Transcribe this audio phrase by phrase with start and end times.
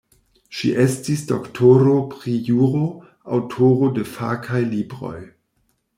[0.59, 2.81] Ŝi estis doktoro pri juro,
[3.37, 5.17] aŭtoro de fakaj libroj.